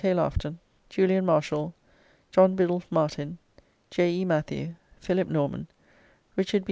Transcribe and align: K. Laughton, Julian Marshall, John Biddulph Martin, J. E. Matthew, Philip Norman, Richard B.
K. 0.01 0.15
Laughton, 0.15 0.57
Julian 0.89 1.27
Marshall, 1.27 1.75
John 2.31 2.55
Biddulph 2.55 2.87
Martin, 2.89 3.37
J. 3.91 4.09
E. 4.11 4.25
Matthew, 4.25 4.73
Philip 4.99 5.29
Norman, 5.29 5.67
Richard 6.35 6.59
B. 6.59 6.59